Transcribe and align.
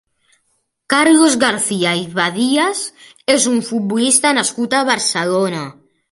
Carlos 0.93 1.33
García 1.43 1.91
i 1.99 2.01
Badías 2.15 2.81
és 3.33 3.45
un 3.51 3.61
futbolista 3.67 4.31
nascut 4.39 4.73
a 4.79 4.83
Barcelona. 4.89 5.61